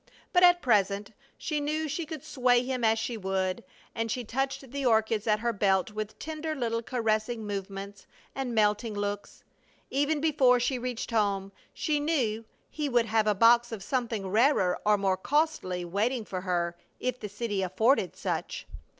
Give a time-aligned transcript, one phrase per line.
[0.33, 3.63] But at present she knew she could sway him as she would,
[3.93, 8.95] and she touched the orchids at her belt with tender little caressing movements and melting
[8.95, 9.43] looks.
[9.91, 14.79] Even before she reached home she knew he would have a box of something rarer
[14.87, 18.65] or more costly waiting for her, if the city afforded such.